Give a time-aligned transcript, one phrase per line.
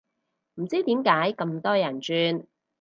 [0.55, 2.47] 唔知點解咁多人轉